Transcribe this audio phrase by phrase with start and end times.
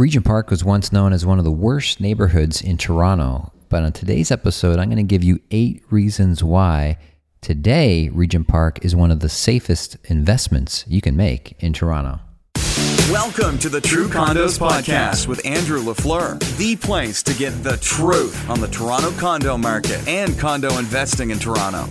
[0.00, 3.92] Regent Park was once known as one of the worst neighborhoods in Toronto, but on
[3.92, 6.96] today's episode, I'm going to give you eight reasons why
[7.42, 12.18] today Regent Park is one of the safest investments you can make in Toronto.
[13.10, 18.48] Welcome to the True Condos Podcast with Andrew LaFleur, the place to get the truth
[18.48, 21.86] on the Toronto condo market and condo investing in Toronto.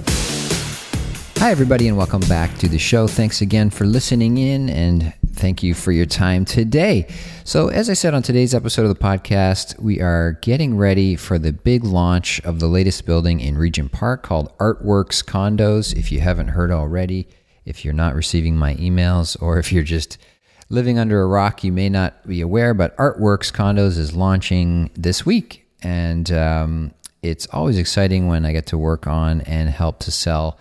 [1.38, 3.06] Hi, everybody, and welcome back to the show.
[3.06, 7.08] Thanks again for listening in and thank you for your time today.
[7.46, 11.40] So, as I said on today's episode of the podcast, we are getting ready for
[11.40, 15.96] the big launch of the latest building in Regent Park called Artworks Condos.
[15.96, 17.28] If you haven't heard already,
[17.66, 20.18] if you're not receiving my emails, or if you're just
[20.68, 25.26] living under a rock, you may not be aware, but Artworks Condos is launching this
[25.26, 25.66] week.
[25.82, 30.60] And um, it's always exciting when I get to work on and help to sell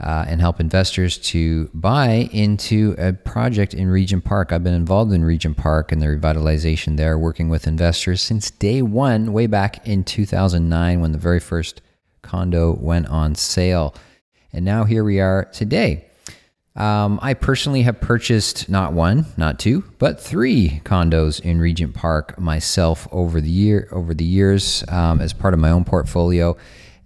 [0.00, 4.52] uh, and help investors to buy into a project in Regent Park.
[4.52, 8.82] I've been involved in Regent Park and the revitalization there, working with investors since day
[8.82, 11.80] one, way back in 2009 when the very first
[12.22, 13.94] condo went on sale.
[14.52, 16.06] And now here we are today.
[16.76, 22.36] Um, I personally have purchased not one, not two, but three condos in Regent Park
[22.36, 26.56] myself over the year over the years um, as part of my own portfolio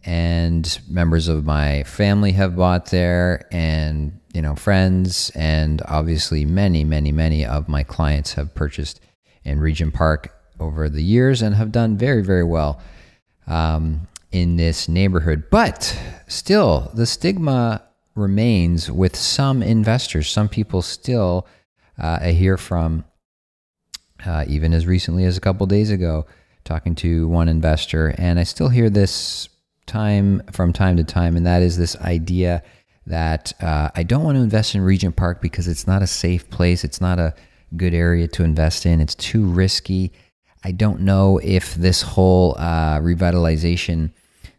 [0.04, 6.84] and members of my family have bought there and you know friends and obviously many
[6.84, 9.00] many many of my clients have purchased
[9.44, 12.80] in Regent Park over the years and have done very very well
[13.46, 15.44] um, in this neighborhood.
[15.50, 17.82] But still the stigma
[18.14, 20.30] remains with some investors.
[20.30, 21.46] Some people still
[21.98, 23.04] uh, I hear from
[24.24, 26.26] uh, even as recently as a couple days ago
[26.64, 29.48] talking to one investor and I still hear this
[29.89, 32.62] time from time to time, and that is this idea
[33.06, 36.48] that uh, I don't want to invest in Regent Park because it's not a safe
[36.50, 36.84] place.
[36.84, 37.34] It's not a
[37.77, 39.00] good area to invest in.
[39.00, 40.12] It's too risky.
[40.62, 44.12] I don't know if this whole uh, revitalization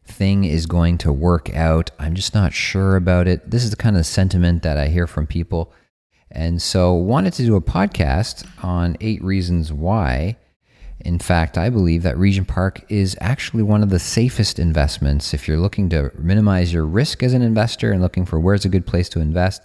[0.06, 1.92] thing is going to work out.
[2.00, 3.52] I'm just not sure about it.
[3.52, 5.72] This is the kind of sentiment that I hear from people.
[6.32, 10.38] And so wanted to do a podcast on eight reasons why
[11.02, 15.48] in fact, I believe that Regent Park is actually one of the safest investments if
[15.48, 18.86] you're looking to minimize your risk as an investor and looking for where's a good
[18.86, 19.62] place to invest.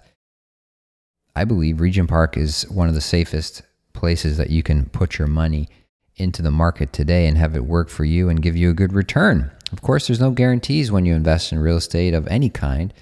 [1.35, 5.27] I believe Regent Park is one of the safest places that you can put your
[5.27, 5.67] money
[6.15, 8.93] into the market today and have it work for you and give you a good
[8.93, 9.51] return.
[9.73, 12.93] Of course, there's no guarantees when you invest in real estate of any kind,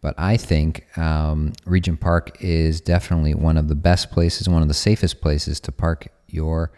[0.00, 4.68] but I think um, Regent Park is definitely one of the best places, one of
[4.68, 6.70] the safest places to park your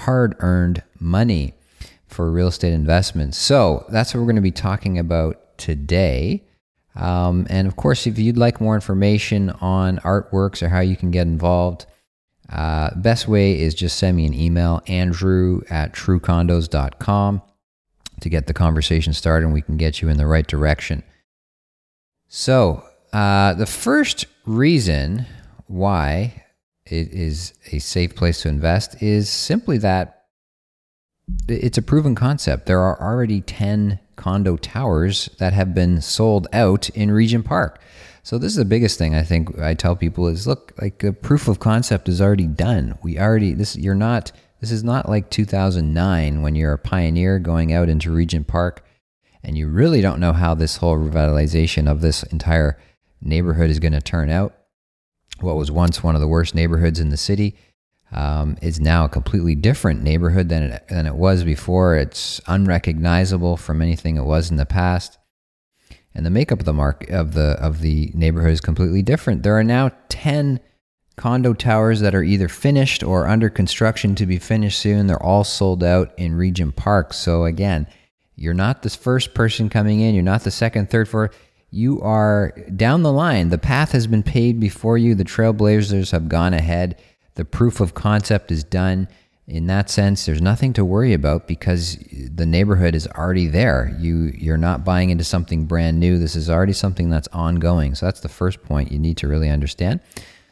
[0.00, 1.54] hard earned money
[2.06, 3.38] for real estate investments.
[3.38, 6.44] So that's what we're going to be talking about today.
[6.96, 11.10] Um, and of course, if you'd like more information on artworks or how you can
[11.10, 11.86] get involved,
[12.52, 17.42] uh, best way is just send me an email, andrew at truecondos.com,
[18.20, 21.04] to get the conversation started and we can get you in the right direction.
[22.26, 25.26] So, uh, the first reason
[25.66, 26.44] why
[26.86, 30.20] it is a safe place to invest is simply that
[31.48, 32.66] it's a proven concept.
[32.66, 37.80] There are already 10 condo towers that have been sold out in Regent Park.
[38.22, 41.12] So this is the biggest thing I think I tell people is look, like the
[41.12, 42.98] proof of concept is already done.
[43.02, 47.72] We already this you're not this is not like 2009 when you're a pioneer going
[47.72, 48.84] out into Regent Park
[49.42, 52.78] and you really don't know how this whole revitalization of this entire
[53.22, 54.54] neighborhood is going to turn out
[55.42, 57.56] what was once one of the worst neighborhoods in the city
[58.12, 61.96] um, is now a completely different neighborhood than it, than it was before.
[61.96, 65.18] It's unrecognizable from anything it was in the past,
[66.14, 69.42] and the makeup of the mark of the of the neighborhood is completely different.
[69.42, 70.60] There are now ten
[71.16, 75.06] condo towers that are either finished or under construction to be finished soon.
[75.06, 77.12] They're all sold out in Regent Park.
[77.12, 77.86] So again,
[78.36, 80.14] you're not the first person coming in.
[80.14, 81.36] You're not the second, third, fourth
[81.70, 83.48] you are down the line.
[83.48, 85.14] The path has been paved before you.
[85.14, 87.00] The trailblazers have gone ahead.
[87.34, 89.08] The proof of concept is done.
[89.46, 93.96] In that sense, there's nothing to worry about because the neighborhood is already there.
[93.98, 96.18] You you're not buying into something brand new.
[96.18, 97.94] This is already something that's ongoing.
[97.94, 100.00] So that's the first point you need to really understand.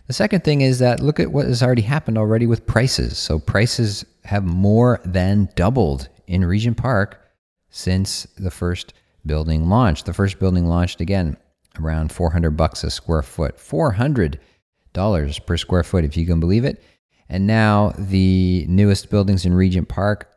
[0.09, 3.19] The second thing is that look at what has already happened already with prices.
[3.19, 7.21] So prices have more than doubled in Regent Park
[7.71, 8.95] since the first
[9.29, 10.07] building launched.
[10.07, 11.37] The first building launched again
[11.79, 13.61] around 400 bucks a square foot.
[13.61, 14.41] 400
[14.93, 16.83] dollars per square foot if you can believe it.
[17.29, 20.29] And now the newest buildings in Regent Park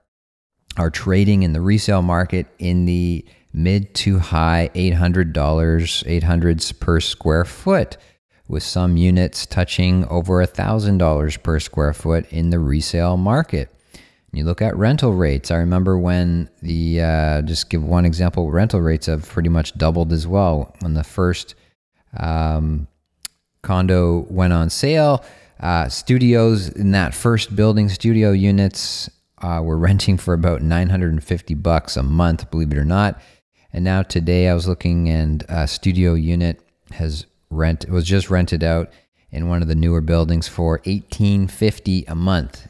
[0.78, 7.46] are trading in the resale market in the mid to high $800, 800s per square
[7.46, 7.98] foot,
[8.48, 13.70] with some units touching over $1,000 per square foot in the resale market.
[14.34, 15.52] You look at rental rates.
[15.52, 20.14] I remember when the, uh, just give one example, rental rates have pretty much doubled
[20.14, 20.74] as well.
[20.80, 21.56] When the first
[22.18, 22.88] um,
[23.62, 25.26] condo went on sale,
[25.60, 29.10] uh, studios in that first building, studio units
[29.42, 33.22] uh, were renting for about 950 bucks a month, believe it or not.
[33.74, 36.62] And now today I was looking and a studio unit
[36.92, 38.90] has rent was just rented out
[39.30, 42.68] in one of the newer buildings for 1850 a month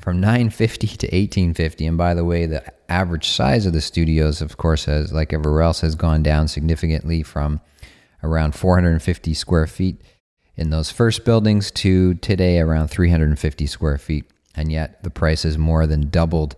[0.00, 4.56] from 950 to 1850 and by the way the average size of the studios of
[4.56, 7.60] course has like everywhere else has gone down significantly from
[8.22, 10.02] around 450 square feet
[10.56, 14.24] in those first buildings to today around 350 square feet.
[14.54, 16.56] And yet the price has more than doubled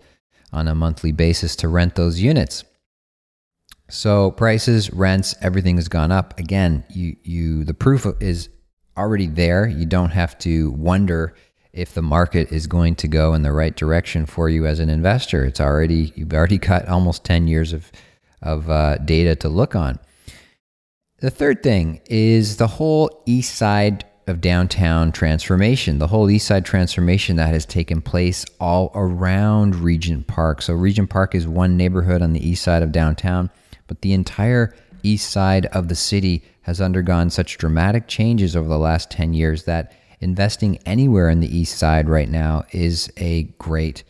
[0.51, 2.63] on a monthly basis to rent those units.
[3.89, 6.39] So prices rents everything has gone up.
[6.39, 8.49] Again you you the proof is
[8.97, 9.67] already there.
[9.67, 11.35] You don't have to wonder
[11.73, 14.89] if the market is going to go in the right direction for you as an
[14.89, 15.45] investor.
[15.45, 17.91] It's already you've already got almost ten years of
[18.41, 19.99] of uh, data to look on.
[21.19, 26.63] The third thing is the whole east side of downtown transformation, the whole east side
[26.63, 30.61] transformation that has taken place all around Regent Park.
[30.61, 33.49] So, Regent Park is one neighborhood on the east side of downtown,
[33.87, 34.73] but the entire
[35.03, 39.63] east side of the city has undergone such dramatic changes over the last 10 years
[39.63, 44.03] that investing anywhere in the east side right now is a great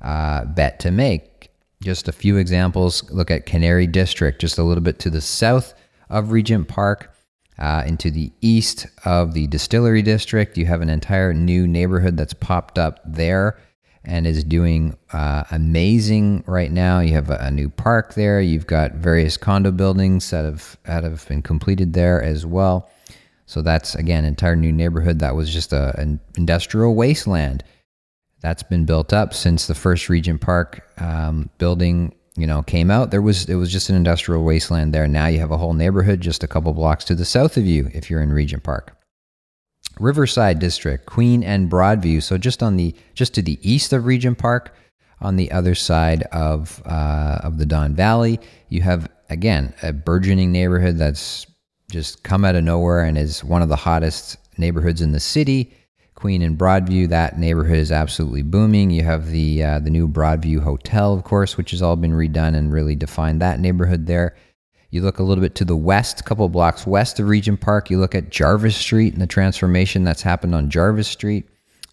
[0.00, 1.50] uh, bet to make.
[1.82, 5.74] Just a few examples look at Canary District, just a little bit to the south
[6.08, 7.10] of Regent Park.
[7.56, 12.34] Uh, into the east of the Distillery District, you have an entire new neighborhood that's
[12.34, 13.56] popped up there
[14.04, 17.00] and is doing uh, amazing right now.
[17.00, 18.40] You have a, a, new park there.
[18.40, 22.90] You've got various condo buildings that have that have been completed there as well.
[23.46, 27.62] So that's again entire new neighborhood that was just a, an industrial wasteland.
[28.40, 33.10] That's been built up since the first Regent Park um, building, you know, came out.
[33.10, 35.08] There was it was just an industrial wasteland there.
[35.08, 37.90] Now you have a whole neighborhood just a couple blocks to the south of you
[37.92, 38.96] if you're in Regent Park.
[40.00, 42.22] Riverside District, Queen and Broadview.
[42.22, 44.74] So just on the just to the east of Regent Park,
[45.20, 50.52] on the other side of uh, of the Don Valley, you have again a burgeoning
[50.52, 51.46] neighborhood that's
[51.94, 55.72] just come out of nowhere and is one of the hottest neighborhoods in the city.
[56.16, 58.90] Queen and Broadview, that neighborhood is absolutely booming.
[58.90, 62.56] You have the uh, the new Broadview Hotel, of course, which has all been redone
[62.56, 64.36] and really defined that neighborhood there.
[64.90, 67.90] You look a little bit to the west, a couple blocks west of Regent Park.
[67.90, 71.48] You look at Jarvis Street and the transformation that's happened on Jarvis Street,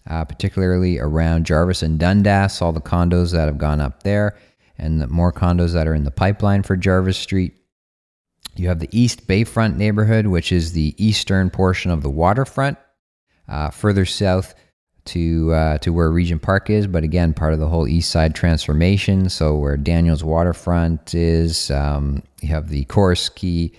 [0.08, 2.60] uh, particularly around Jarvis and Dundas.
[2.60, 4.36] All the condos that have gone up there,
[4.78, 7.54] and the more condos that are in the pipeline for Jarvis Street.
[8.56, 12.78] You have the East Bayfront neighborhood, which is the eastern portion of the waterfront,
[13.48, 14.54] uh, further south
[15.04, 18.34] to uh, to where Regent Park is, but again, part of the whole East Side
[18.34, 19.28] transformation.
[19.28, 22.84] So where Daniels Waterfront is, um, you have the
[23.34, 23.72] Key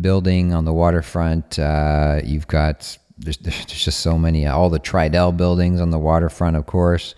[0.00, 1.58] building on the waterfront.
[1.58, 6.56] Uh, you've got there's, there's just so many, all the Tridel buildings on the waterfront,
[6.56, 7.14] of course.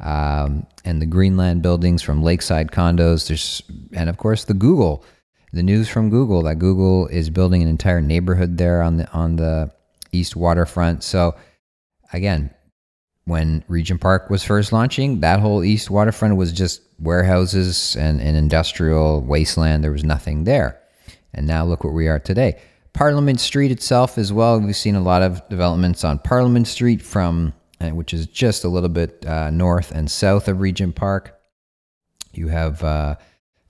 [0.00, 3.28] Um, and the Greenland buildings from Lakeside condos.
[3.28, 3.62] There's
[3.92, 5.04] and of course the Google
[5.52, 9.36] the news from Google that Google is building an entire neighborhood there on the on
[9.36, 9.70] the
[10.12, 11.02] east waterfront.
[11.02, 11.34] So
[12.12, 12.50] again,
[13.24, 18.34] when Regent Park was first launching, that whole east waterfront was just warehouses and an
[18.34, 19.84] industrial wasteland.
[19.84, 20.80] There was nothing there.
[21.34, 22.60] And now look where we are today.
[22.92, 24.60] Parliament Street itself as well.
[24.60, 28.68] We've seen a lot of developments on Parliament Street from uh, which is just a
[28.68, 31.40] little bit uh, north and south of Regent Park.
[32.32, 33.16] You have uh,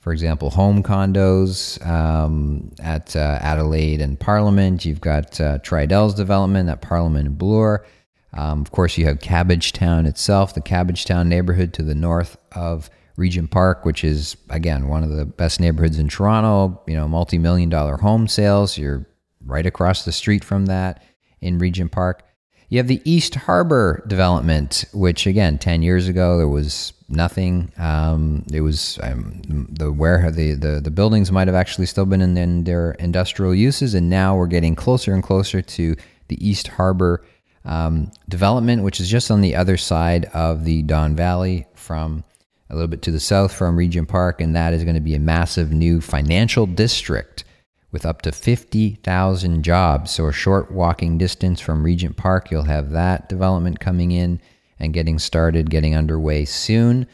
[0.03, 4.85] for example, home condos um, at uh, Adelaide and Parliament.
[4.85, 7.87] You've got uh, development at Parliament and Bloor.
[8.33, 13.53] Um, of course, you have Cabbagetown itself, the Cabbagetown neighborhood to the north of Regent
[13.53, 16.83] Park, which is again one of the best neighborhoods in Toronto.
[16.89, 18.77] You know, multi-million dollar home sales.
[18.77, 19.07] You're
[19.47, 21.01] right across the street from that
[21.41, 22.25] in Regent Park.
[22.73, 27.71] You have the East Harbor development, which again, ten years ago there was nothing.
[27.77, 32.23] Um, it was um, the where the, the the buildings might have actually still been
[32.23, 35.95] in, in, their industrial uses, and now we're getting closer and closer to
[36.29, 37.23] the East Harbor
[37.67, 42.25] um, development, which is just on the other side of the Don Valley from
[42.71, 45.15] a little bit to the south from Regent Park, and that is going to be
[45.15, 47.45] a massive new financial district
[47.93, 50.11] with up to 50,000 jobs.
[50.11, 54.41] So, a short walking distance from Regent Park, you'll have that development coming in
[54.79, 57.07] and getting started, getting underway soon.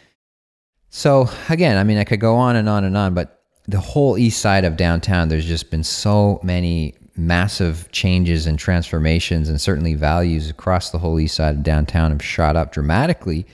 [0.88, 4.16] So, again, I mean, I could go on and on and on, but the whole
[4.16, 9.94] east side of downtown, there's just been so many massive changes and transformations, and certainly
[9.94, 13.44] values across the whole east side of downtown have shot up dramatically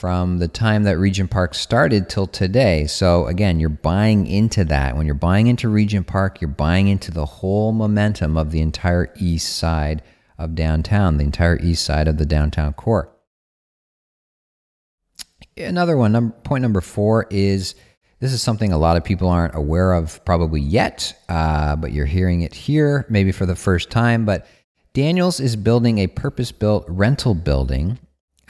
[0.00, 2.86] from the time that Regent Park started till today.
[2.86, 4.96] So, again, you're buying into that.
[4.96, 9.12] When you're buying into Regent Park, you're buying into the whole momentum of the entire
[9.20, 10.02] east side
[10.38, 13.12] of downtown, the entire east side of the downtown core.
[15.58, 17.74] Another one, number, point number four is
[18.20, 22.06] this is something a lot of people aren't aware of probably yet, uh, but you're
[22.06, 24.24] hearing it here, maybe for the first time.
[24.24, 24.46] But
[24.94, 27.98] Daniels is building a purpose built rental building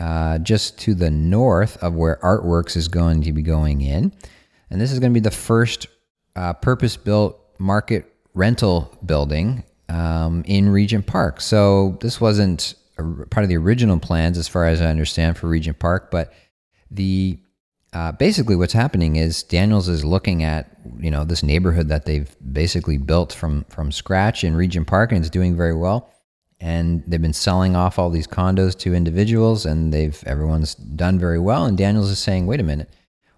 [0.01, 4.13] uh, just to the north of where Artworks is going to be going in.
[4.71, 5.87] And this is going to be the first
[6.35, 11.41] uh, purpose built market rental building um, in Regent Park.
[11.41, 15.79] So this wasn't part of the original plans, as far as I understand, for Regent
[15.79, 16.33] Park, but
[16.91, 17.39] the
[17.93, 22.35] uh, basically what's happening is Daniels is looking at you know this neighborhood that they've
[22.53, 26.09] basically built from from scratch in Regent Park and it's doing very well.
[26.61, 31.39] And they've been selling off all these condos to individuals, and they've everyone's done very
[31.39, 31.65] well.
[31.65, 32.91] And Daniels is saying, "Wait a minute,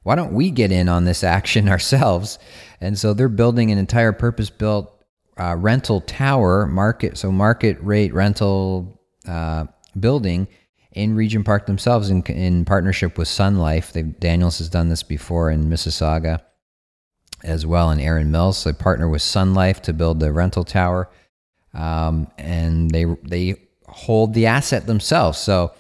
[0.03, 2.39] why don't we get in on this action ourselves?"
[2.81, 4.93] And so they're building an entire purpose-built
[5.39, 9.67] uh, rental tower market, so market rate rental uh,
[9.99, 10.49] building
[10.93, 13.93] in Regent Park themselves in, in partnership with Sun Life.
[13.93, 16.43] They've, Daniels has done this before in Mississauga
[17.43, 18.63] as well in Erin Mills.
[18.63, 21.09] They partner with Sun Life to build the rental tower,
[21.75, 25.39] um, and they they hold the asset themselves.
[25.39, 25.73] So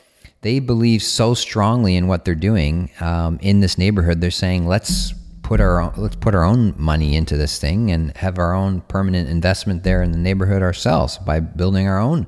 [0.43, 4.21] they believe so strongly in what they're doing um, in this neighborhood.
[4.21, 8.17] They're saying let's put our own, let's put our own money into this thing and
[8.17, 12.27] have our own permanent investment there in the neighborhood ourselves by building our own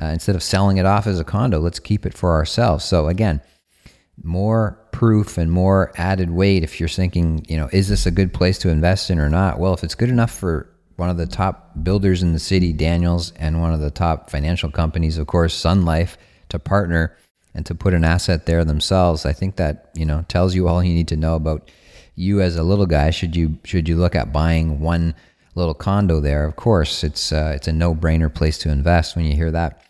[0.00, 2.84] uh, instead of selling it off as a condo, let's keep it for ourselves.
[2.84, 3.40] So again,
[4.22, 8.32] more proof and more added weight if you're thinking, you know, is this a good
[8.32, 9.58] place to invest in or not?
[9.58, 13.32] Well, if it's good enough for one of the top builders in the city, Daniels,
[13.36, 16.18] and one of the top financial companies, of course, Sun Life,
[16.50, 17.16] to partner
[17.54, 20.84] and to put an asset there themselves, I think that, you know, tells you all
[20.84, 21.70] you need to know about
[22.16, 23.10] you as a little guy.
[23.10, 25.14] Should you should you look at buying one
[25.54, 26.44] little condo there?
[26.44, 29.82] Of course, it's uh, it's a no-brainer place to invest when you hear that.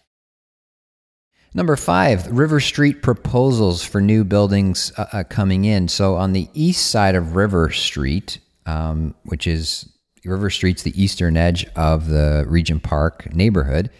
[1.55, 5.89] Number five, River Street proposals for new buildings uh, uh, coming in.
[5.89, 9.89] So on the east side of River Street, um, which is
[10.25, 13.91] River Street's the eastern edge of the Regent Park neighborhood,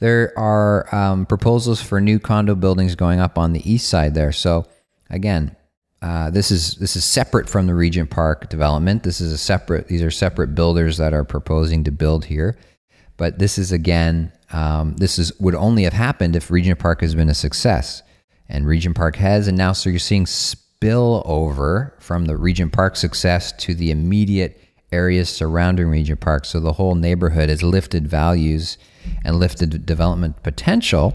[0.00, 4.32] there are um, proposals for new condo buildings going up on the east side there.
[4.32, 4.66] So
[5.10, 5.54] again,
[6.02, 9.02] uh, this is this is separate from the Regent Park development.
[9.02, 9.88] This is a separate.
[9.88, 12.56] These are separate builders that are proposing to build here.
[13.18, 17.14] But this is again, um, this is would only have happened if Regent Park has
[17.14, 18.02] been a success,
[18.48, 22.96] and Regent Park has, and now so you're seeing spill over from the Regent Park
[22.96, 24.58] success to the immediate
[24.92, 26.44] areas surrounding Regent Park.
[26.44, 28.78] So the whole neighborhood has lifted values
[29.24, 31.14] and lifted development potential.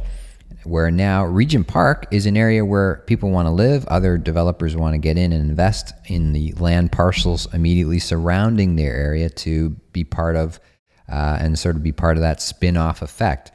[0.63, 4.93] Where now Regent Park is an area where people want to live, other developers want
[4.93, 10.03] to get in and invest in the land parcels immediately surrounding their area to be
[10.03, 10.59] part of
[11.07, 13.51] uh, and sort of be part of that spin off effect,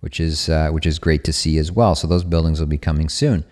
[0.00, 1.96] which is, uh, which is great to see as well.
[1.96, 3.44] So those buildings will be coming soon.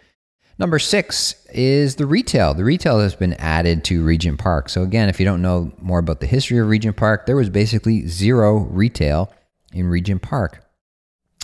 [0.59, 2.55] Number six is the retail.
[2.55, 4.69] The retail has been added to Regent Park.
[4.69, 7.51] So, again, if you don't know more about the history of Regent Park, there was
[7.51, 9.33] basically zero retail
[9.73, 10.65] in Regent Park.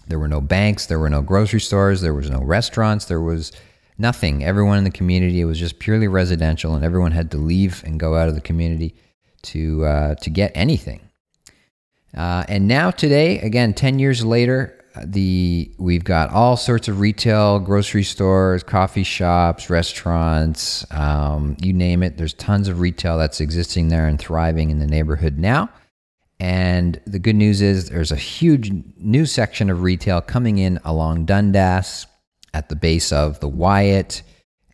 [0.07, 3.53] There were no banks, there were no grocery stores, there was no restaurants, there was
[3.99, 4.45] nothing.
[4.45, 7.99] Everyone in the community, it was just purely residential, and everyone had to leave and
[7.99, 8.95] go out of the community
[9.43, 11.01] to, uh, to get anything.
[12.17, 17.59] Uh, and now today, again, 10 years later, the we've got all sorts of retail,
[17.59, 22.17] grocery stores, coffee shops, restaurants, um, you name it.
[22.17, 25.71] There's tons of retail that's existing there and thriving in the neighborhood now.
[26.41, 31.27] And the good news is there's a huge new section of retail coming in along
[31.27, 32.07] Dundas
[32.55, 34.23] at the base of the Wyatt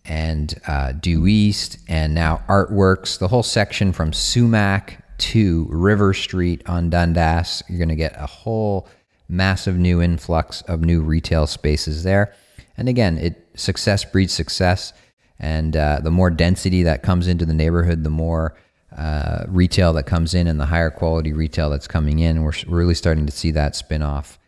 [0.04, 6.62] and uh, Due East and now Artworks, the whole section from Sumac to River Street
[6.66, 7.62] on Dundas.
[7.68, 8.88] You're going to get a whole
[9.28, 12.34] massive new influx of new retail spaces there.
[12.76, 14.92] And again, it success breeds success,
[15.38, 18.56] and uh, the more density that comes into the neighborhood, the more
[18.96, 22.42] uh, retail that comes in, and the higher quality retail that's coming in.
[22.42, 24.38] We're really starting to see that spin off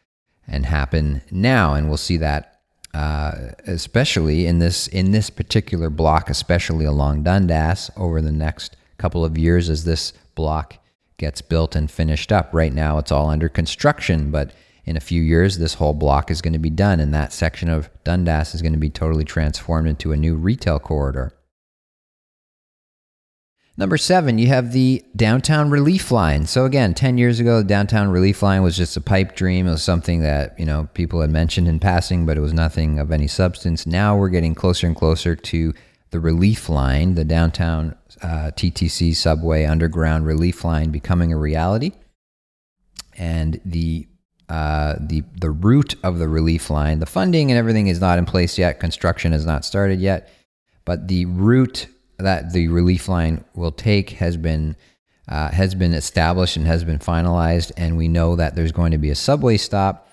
[0.46, 2.58] and happen now, and we'll see that
[2.94, 9.24] uh, especially in this in this particular block, especially along Dundas over the next couple
[9.24, 10.78] of years as this block
[11.18, 12.50] gets built and finished up.
[12.52, 14.52] Right now, it's all under construction, but
[14.88, 17.68] in a few years, this whole block is going to be done, and that section
[17.68, 21.34] of Dundas is going to be totally transformed into a new retail corridor.
[23.76, 26.46] Number seven, you have the downtown relief line.
[26.46, 29.68] So again, 10 years ago, the downtown relief line was just a pipe dream.
[29.68, 32.98] It was something that, you know, people had mentioned in passing, but it was nothing
[32.98, 33.86] of any substance.
[33.86, 35.74] Now we're getting closer and closer to
[36.10, 41.92] the relief line, the downtown uh, TTC subway underground relief line becoming a reality.
[43.16, 44.08] And the
[44.48, 48.24] uh, the the route of the relief line, the funding and everything is not in
[48.24, 48.80] place yet.
[48.80, 50.30] Construction has not started yet,
[50.84, 51.86] but the route
[52.18, 54.76] that the relief line will take has been
[55.28, 58.98] uh, has been established and has been finalized, and we know that there's going to
[58.98, 60.08] be a subway stop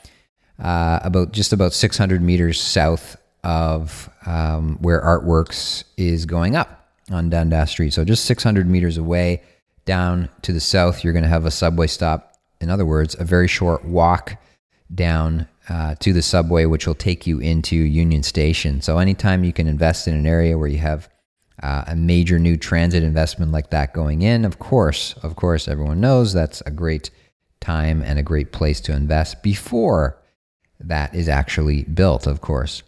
[0.60, 7.30] uh, about just about 600 meters south of um, where Artworks is going up on
[7.30, 7.94] Dundas Street.
[7.94, 9.44] So just 600 meters away
[9.86, 12.35] down to the south, you're going to have a subway stop.
[12.62, 14.42] In other words, a very short walk
[14.94, 18.82] down uh, to the subway, which will take you into Union Station.
[18.82, 21.10] So anytime you can invest in an area where you have
[21.64, 26.02] uh, a major new transit investment like that going in, of course, of course, everyone
[26.02, 27.10] knows that's a great
[27.60, 30.22] time and a great place to invest before
[30.80, 32.84] that is actually built, of course.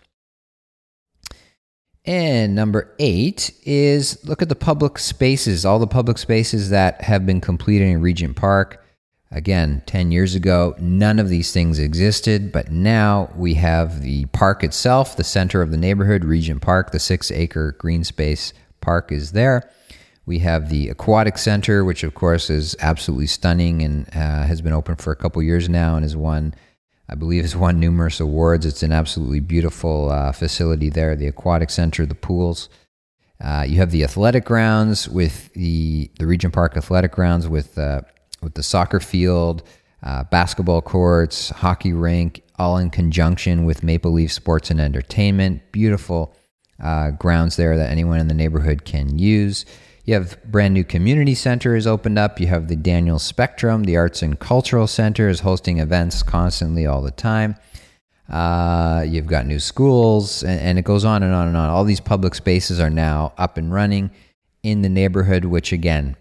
[2.05, 7.25] And number eight is look at the public spaces, all the public spaces that have
[7.25, 8.83] been completed in Regent Park.
[9.29, 14.63] Again, 10 years ago, none of these things existed, but now we have the park
[14.63, 19.33] itself, the center of the neighborhood, Regent Park, the six acre green space park is
[19.33, 19.69] there.
[20.25, 24.73] We have the Aquatic Center, which of course is absolutely stunning and uh, has been
[24.73, 26.53] open for a couple years now and has won,
[27.09, 28.65] I believe, has won numerous awards.
[28.65, 31.15] It's an absolutely beautiful uh, facility there.
[31.17, 32.69] The Aquatic Center, the pools.
[33.39, 38.01] Uh, you have the athletic grounds with the the Regent Park Athletic Grounds with uh,
[38.41, 39.63] with the soccer field,
[40.03, 45.71] uh, basketball courts, hockey rink, all in conjunction with Maple Leaf Sports and Entertainment.
[45.71, 46.35] Beautiful
[46.81, 49.65] uh, grounds there that anyone in the neighborhood can use.
[50.05, 52.39] You have brand new community center is opened up.
[52.39, 57.01] You have the Daniels Spectrum, the Arts and Cultural Center is hosting events constantly all
[57.01, 57.55] the time.
[58.29, 61.69] Uh, you've got new schools, and, and, it goes on and on and on.
[61.69, 64.11] All these public spaces are now up and running
[64.63, 66.17] in the neighborhood, which again,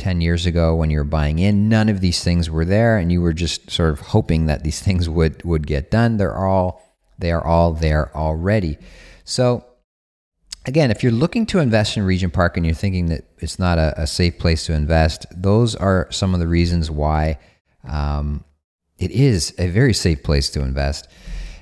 [0.00, 3.12] 10 years ago when you were buying in, none of these things were there, and
[3.12, 6.16] you were just sort of hoping that these things would, would get done.
[6.16, 6.82] They're all,
[7.18, 8.78] they are all there already.
[9.24, 9.64] So
[10.66, 13.78] again, if you're looking to invest in Regent Park and you're thinking that it's not
[13.78, 17.38] a, a safe place to invest, those are some of the reasons why
[17.84, 18.44] um,
[18.98, 21.08] it is a very safe place to invest.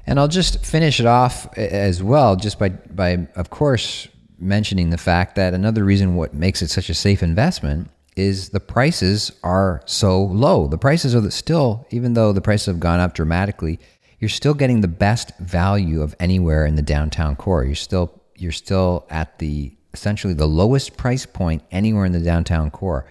[0.07, 4.99] And I'll just finish it off as well, just by, by of course, mentioning the
[4.99, 9.81] fact that another reason what makes it such a safe investment is the prices are
[9.87, 10.67] so low.
[10.67, 13.79] The prices are still, even though the prices have gone up dramatically,
[14.19, 17.65] you're still getting the best value of anywhere in the downtown core.
[17.65, 22.71] You're still you're still at the essentially the lowest price point anywhere in the downtown
[22.71, 23.09] core.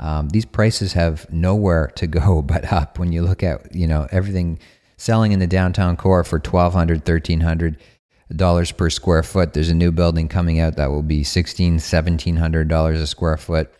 [0.00, 2.98] Um, these prices have nowhere to go but up.
[2.98, 4.58] When you look at you know everything
[4.96, 7.78] selling in the downtown core for twelve hundred, thirteen hundred
[8.34, 9.54] dollars per square foot.
[9.54, 13.36] There's a new building coming out that will be sixteen, seventeen hundred dollars a square
[13.36, 13.72] foot,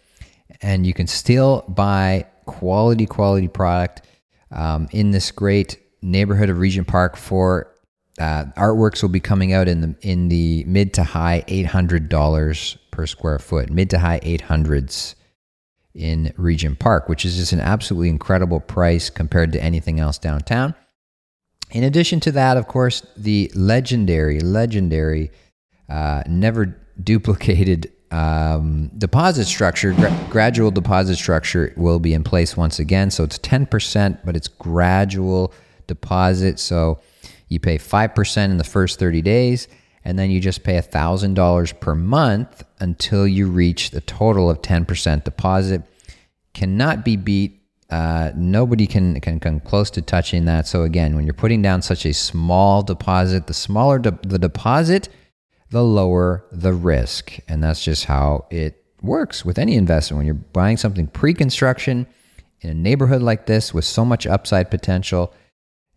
[0.60, 4.02] and you can still buy quality, quality product
[4.50, 7.74] um, in this great neighborhood of Regent Park for
[8.18, 12.08] uh, artworks will be coming out in the in the mid to high eight hundred
[12.08, 15.14] dollars per square foot, mid to high eight hundreds
[15.94, 20.74] in Regent Park, which is just an absolutely incredible price compared to anything else downtown.
[21.70, 25.30] In addition to that, of course, the legendary, legendary,
[25.88, 32.78] uh, never duplicated um, deposit structure, gra- gradual deposit structure will be in place once
[32.78, 33.10] again.
[33.10, 35.52] So it's 10%, but it's gradual
[35.86, 36.58] deposit.
[36.58, 37.00] So
[37.48, 39.68] you pay 5% in the first 30 days,
[40.04, 45.24] and then you just pay $1,000 per month until you reach the total of 10%
[45.24, 45.82] deposit.
[46.54, 47.60] Cannot be beat.
[47.90, 50.66] Uh, nobody can, can come close to touching that.
[50.66, 55.08] So, again, when you're putting down such a small deposit, the smaller de- the deposit,
[55.70, 57.38] the lower the risk.
[57.48, 60.18] And that's just how it works with any investment.
[60.18, 62.06] When you're buying something pre construction
[62.60, 65.32] in a neighborhood like this with so much upside potential,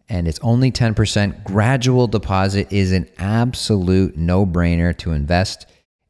[0.09, 1.43] and it's only 10%.
[1.45, 5.67] Gradual deposit is an absolute no brainer to invest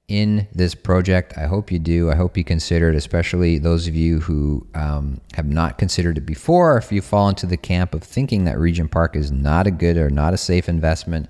[0.08, 1.38] in this project.
[1.38, 2.10] I hope you do.
[2.10, 6.26] I hope you consider it, especially those of you who um, have not considered it
[6.26, 6.78] before.
[6.78, 9.98] If you fall into the camp of thinking that Regent Park is not a good
[9.98, 11.30] or not a safe investment,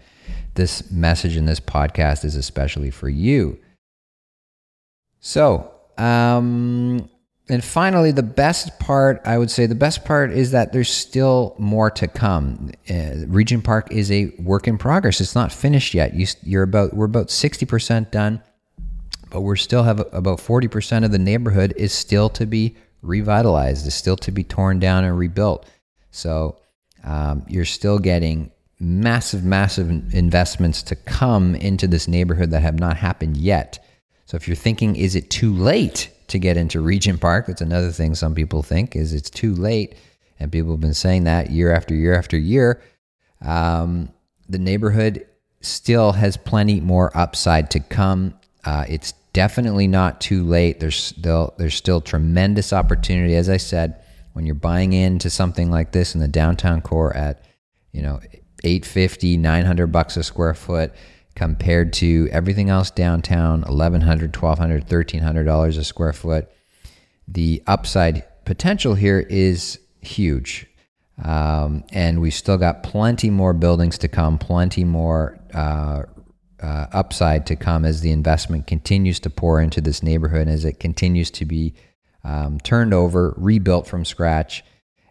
[0.55, 3.57] this message in this podcast is especially for you.
[5.19, 7.09] So, um,
[7.49, 11.55] and finally, the best part, I would say, the best part is that there's still
[11.59, 12.71] more to come.
[12.89, 15.19] Uh, Regent Park is a work in progress.
[15.19, 16.13] It's not finished yet.
[16.13, 18.41] You, you're about we're about sixty percent done,
[19.31, 23.95] but we're still have about 40% of the neighborhood is still to be revitalized, is
[23.95, 25.65] still to be torn down and rebuilt.
[26.11, 26.57] So
[27.03, 32.97] um, you're still getting massive, massive investments to come into this neighborhood that have not
[32.97, 33.85] happened yet.
[34.25, 37.45] So if you're thinking, is it too late to get into Regent Park?
[37.45, 39.95] That's another thing some people think is it's too late,
[40.39, 42.81] and people have been saying that year after year after year.
[43.41, 44.09] Um,
[44.49, 45.27] the neighborhood
[45.61, 48.33] still has plenty more upside to come.
[48.65, 50.79] Uh, it's definitely not too late.
[50.79, 53.35] There's still there's still tremendous opportunity.
[53.35, 54.01] As I said,
[54.33, 57.45] when you're buying into something like this in the downtown core at
[57.91, 58.19] you know
[58.63, 60.93] 850 900 bucks a square foot
[61.36, 66.50] compared to everything else downtown 1100 1200 1300 dollars a square foot.
[67.28, 70.67] The upside potential here is huge.
[71.24, 76.04] Um, and we've still got plenty more buildings to come plenty more uh,
[76.62, 80.80] uh, upside to come as the investment continues to pour into this neighborhood as it
[80.80, 81.74] continues to be
[82.24, 84.63] um, turned over rebuilt from scratch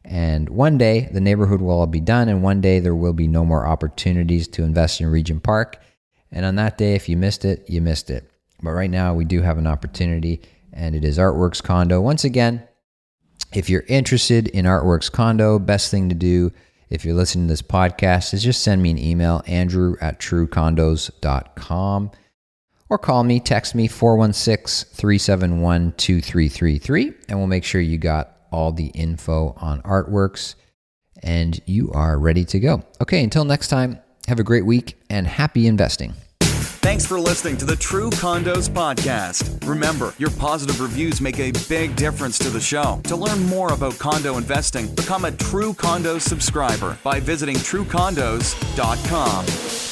[0.04, 3.28] and one day the neighborhood will all be done, and one day there will be
[3.28, 5.80] no more opportunities to invest in Regent Park.
[6.32, 8.30] And on that day, if you missed it, you missed it.
[8.62, 12.00] But right now, we do have an opportunity, and it is Artworks Condo.
[12.00, 12.62] Once again,
[13.52, 16.52] if you're interested in Artworks Condo, best thing to do
[16.88, 22.10] if you're listening to this podcast is just send me an email, andrew at truecondos.com,
[22.88, 28.72] or call me, text me 416 371 2333, and we'll make sure you got all
[28.72, 30.54] the info on artworks,
[31.22, 32.82] and you are ready to go.
[33.00, 36.14] Okay, until next time, have a great week and happy investing.
[36.82, 39.68] Thanks for listening to the True Condos podcast.
[39.68, 43.02] Remember, your positive reviews make a big difference to the show.
[43.04, 49.89] To learn more about condo investing, become a True Condos subscriber by visiting truecondos.com.